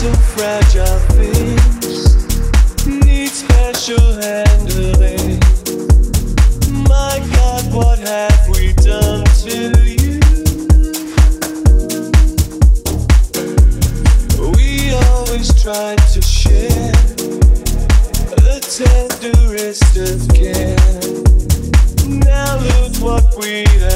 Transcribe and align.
so 0.00 0.10
fragile 0.34 0.98
things 1.12 2.16
need 2.86 3.28
special 3.28 4.00
handling. 4.14 5.38
My 6.88 7.20
God, 7.34 7.74
what 7.74 7.98
have 7.98 8.48
we 8.48 8.72
done 8.80 9.24
to 9.44 9.56
you? 9.84 10.18
We 14.54 14.94
always 14.94 15.48
try 15.62 15.96
to 15.96 16.22
share 16.22 16.92
the 18.40 18.56
tenderest 18.80 19.98
of 19.98 20.26
care. 20.32 20.80
Now 22.08 22.56
look 22.56 22.96
what 23.02 23.36
we 23.38 23.66
have. 23.80 23.89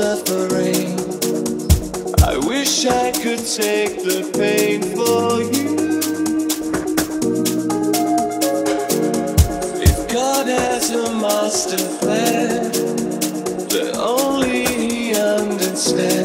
suffering. 0.00 0.96
I 2.32 2.34
wish 2.48 2.86
I 2.86 3.12
could 3.12 3.44
take 3.62 3.94
the 4.08 4.20
pain 4.40 4.80
for 4.96 5.42
you. 5.54 5.70
If 9.88 9.98
God 10.10 10.46
has 10.46 10.90
a 10.90 11.06
master 11.24 11.82
plan, 11.98 12.72
then 13.68 13.94
only 13.96 14.64
He 14.64 15.14
understands. 15.14 16.19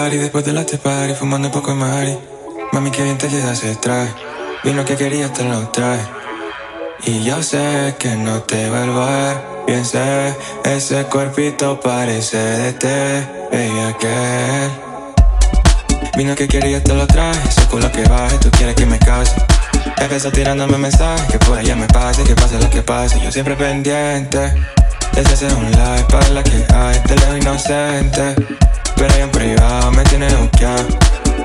Party, 0.00 0.16
después 0.16 0.44
del 0.44 0.56
after 0.56 0.78
party, 0.78 1.14
fumando 1.14 1.48
un 1.48 1.52
poco 1.52 1.70
de 1.72 1.76
mari. 1.76 2.18
Mami, 2.72 2.90
que 2.90 3.02
bien 3.02 3.18
te 3.18 3.28
queda 3.28 3.52
ese 3.52 3.74
traje. 3.76 4.12
Vino 4.64 4.82
que 4.84 4.96
querías, 4.96 5.32
te 5.32 5.44
lo 5.44 5.68
traje. 5.68 6.06
Y 7.04 7.22
yo 7.22 7.42
sé 7.42 7.94
que 7.98 8.16
no 8.16 8.40
te 8.42 8.70
vuelvo 8.70 9.02
a 9.02 9.10
ver. 9.10 9.36
Bien 9.66 9.84
sé, 9.84 10.34
ese 10.64 11.04
cuerpito 11.04 11.78
parece 11.80 12.38
de 12.38 12.72
té, 12.72 13.28
ella 13.52 13.96
que. 13.98 14.70
Vino 16.16 16.34
que 16.34 16.48
querías, 16.48 16.82
te 16.82 16.94
lo 16.94 17.06
traje. 17.06 17.40
Ese 17.46 17.66
culo 17.66 17.92
que 17.92 18.04
baje, 18.04 18.38
tú 18.38 18.50
quieres 18.52 18.74
que 18.76 18.86
me 18.86 18.98
case. 18.98 19.34
Empezó 19.98 20.30
tirándome 20.30 20.78
mensajes, 20.78 21.26
que 21.30 21.38
por 21.38 21.58
ella 21.58 21.76
me 21.76 21.88
pase, 21.88 22.24
que 22.24 22.34
pase 22.34 22.58
lo 22.58 22.70
que 22.70 22.80
pase. 22.82 23.20
Yo 23.20 23.30
siempre 23.30 23.54
pendiente. 23.54 24.54
Desde 25.12 25.32
hacer 25.34 25.52
un 25.54 25.70
live 25.70 26.06
para 26.08 26.28
la 26.28 26.42
que 26.42 26.64
hay, 26.72 26.98
te 27.00 27.16
leo 27.16 27.36
inocente. 27.36 28.34
Pero 29.00 29.14
ahí 29.14 29.22
en 29.22 29.30
privado 29.30 29.90
me 29.92 30.02
tiene 30.04 30.28
buqueado. 30.34 30.86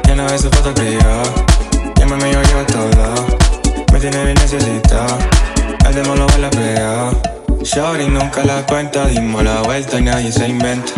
Ya 0.05 0.13
no 0.13 0.25
ve 0.25 0.37
su 0.37 0.49
foto 0.49 0.73
privada. 0.73 1.23
Llámame, 1.95 2.33
yo 2.33 2.41
llevo 2.41 2.59
a 2.59 2.67
todos 2.67 2.95
lados. 2.97 3.25
Me 3.93 3.99
tiene 4.01 4.25
bien 4.25 4.35
necesitado. 4.35 5.17
El 5.87 5.95
demo 5.95 6.15
lo 6.15 6.27
baila 6.27 6.49
pegado. 6.49 7.17
Shorty 7.63 8.09
nunca 8.09 8.43
la 8.43 8.65
cuenta, 8.65 9.07
dimos 9.07 9.41
la 9.41 9.61
vuelta 9.61 9.97
y 9.97 10.01
nadie 10.01 10.33
se 10.33 10.49
inventa. 10.49 10.91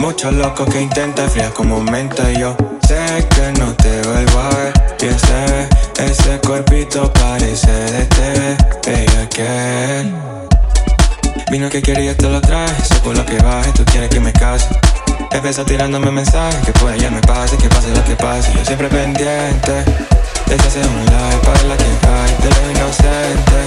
Muchos 0.00 0.32
locos 0.32 0.68
que 0.68 0.82
intentan 0.82 1.30
frías 1.30 1.52
como 1.52 1.80
menta 1.80 2.28
y 2.32 2.40
yo 2.40 2.56
sé 2.88 3.28
que 3.28 3.60
no 3.60 3.72
te 3.74 4.02
vuelvo 4.02 4.40
a 4.40 4.48
ver. 4.48 4.72
Bien 5.00 5.16
sé, 5.16 5.68
ese 6.02 6.40
cuerpito 6.40 7.12
parece 7.12 7.70
de 7.70 8.04
TV, 8.06 8.56
ella 8.88 9.28
que. 9.28 10.12
Vino 11.52 11.70
que 11.70 11.80
quería 11.80 12.16
te 12.16 12.28
lo 12.28 12.40
traje, 12.40 12.82
sé 12.82 12.96
por 12.96 13.16
lo 13.16 13.24
que 13.24 13.38
baje, 13.38 13.70
tú 13.76 13.84
quieres 13.84 14.10
que 14.10 14.18
me 14.18 14.32
case. 14.32 14.66
Empezó 15.34 15.64
tirándome 15.64 16.12
mensajes, 16.12 16.64
que 16.64 16.72
por 16.74 16.94
ella 16.94 17.10
me 17.10 17.20
pase, 17.20 17.56
que 17.58 17.68
pase 17.68 17.88
lo 17.90 18.04
que 18.04 18.14
pase. 18.14 18.52
Yo 18.54 18.64
siempre 18.64 18.88
pendiente, 18.88 19.84
desde 20.46 20.68
hacer 20.68 20.86
un 20.86 21.04
live 21.04 21.40
para 21.42 21.62
la 21.64 21.76
que 21.76 21.84
hay, 21.84 22.30
de 22.40 22.50
lo 22.54 22.70
inocente. 22.70 23.58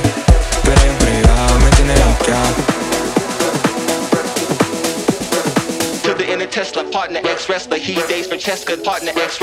Pero 0.63 0.81
en 0.81 0.97
privado 0.97 1.59
me 1.59 1.69
tiene 1.71 1.93
bloqueado. 1.93 2.55
To 6.03 6.15
the 6.15 6.33
inner 6.33 6.47
Tesla, 6.49 6.85
partner 6.89 7.21
ex 7.25 7.49
wrestler. 7.49 7.81
He 7.81 7.95
dates 7.95 8.27
Francesca, 8.29 8.77
partner 8.81 9.13
ex 9.17 9.37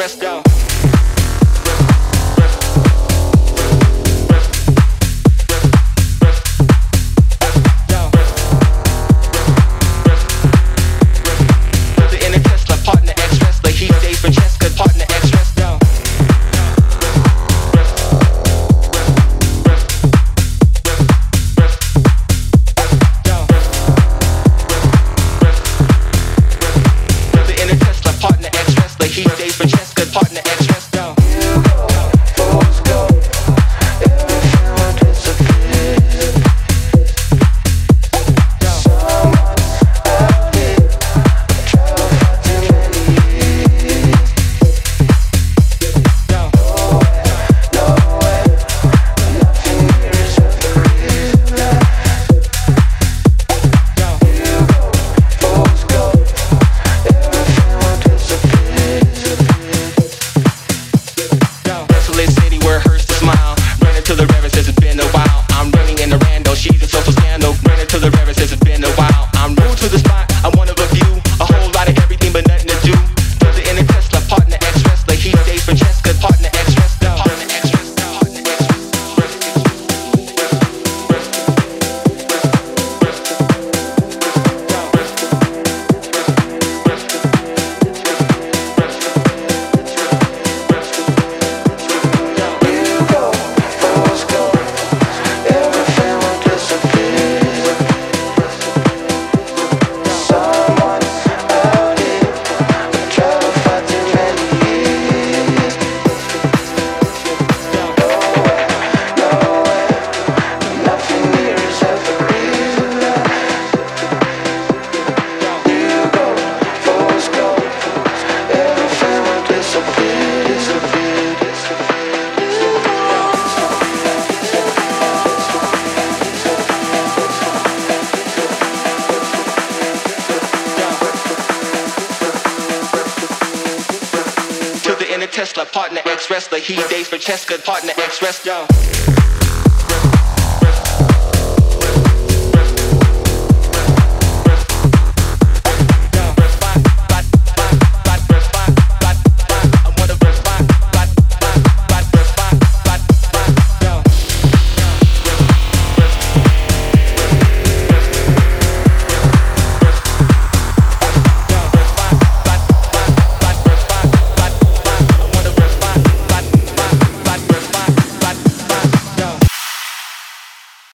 Tesla, 135.35 135.65
partner 135.65 136.01
ex 136.07 136.31
wrestler. 136.31 136.59
He 136.59 136.77
dates 136.89 137.09
Francesca, 137.09 137.59
partner 137.59 137.93
ex 137.97 138.23
wrestler. 138.23 139.34